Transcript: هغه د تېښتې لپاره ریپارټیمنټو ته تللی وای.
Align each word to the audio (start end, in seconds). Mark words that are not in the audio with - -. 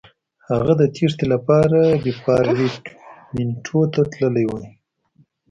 هغه 0.49 0.73
د 0.81 0.83
تېښتې 0.95 1.25
لپاره 1.33 1.79
ریپارټیمنټو 2.05 3.81
ته 3.93 4.01
تللی 4.11 4.45
وای. 4.47 4.65